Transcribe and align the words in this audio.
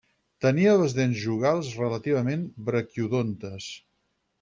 Tenia 0.45 0.71
les 0.83 0.95
dents 1.01 1.21
jugals 1.25 1.71
relativament 1.85 2.49
braquiodontes. 2.71 3.75